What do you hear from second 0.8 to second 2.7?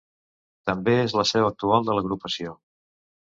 és la seu actual de l'agrupació.